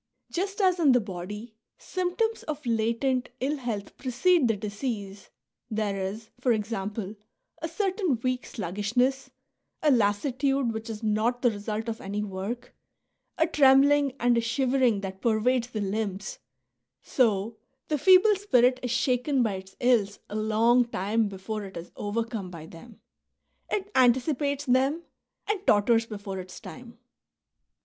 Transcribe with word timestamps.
Just 0.31 0.61
as 0.61 0.79
in 0.79 0.93
the 0.93 0.99
body 0.99 1.53
symptoms 1.77 2.41
of 2.41 2.65
latent 2.65 3.29
ill 3.39 3.57
health 3.57 3.95
precede 3.97 4.47
the 4.47 4.57
disease— 4.57 5.29
there 5.69 5.95
is, 5.95 6.31
for 6.39 6.51
example, 6.53 7.15
a 7.61 7.67
certain 7.69 8.19
weak 8.23 8.47
sluggishness,^ 8.47 9.29
a 9.83 9.91
lassitude 9.91 10.73
which 10.73 10.89
is 10.89 11.03
not 11.03 11.43
the 11.43 11.51
result 11.51 11.87
of 11.87 12.01
any 12.01 12.23
work, 12.23 12.75
a 13.37 13.45
trembling, 13.45 14.13
and 14.19 14.39
a 14.39 14.41
shivering 14.41 15.01
that 15.01 15.21
pervades 15.21 15.67
the 15.67 15.81
limbs,— 15.81 16.39
so 17.03 17.57
the 17.87 17.99
feeble 17.99 18.35
spirit 18.35 18.79
is 18.81 18.89
shaken 18.89 19.43
by 19.43 19.53
its 19.53 19.75
ills 19.79 20.17
a 20.31 20.35
long 20.35 20.83
time 20.83 21.29
befoi'e 21.29 21.67
it 21.67 21.77
is 21.77 21.91
overcome 21.95 22.49
by 22.49 22.65
them. 22.65 22.99
It 23.69 23.91
anticipates 23.93 24.65
them, 24.65 25.03
and 25.47 25.63
totters 25.67 26.07
before 26.07 26.39
its 26.39 26.59
time. 26.59 26.97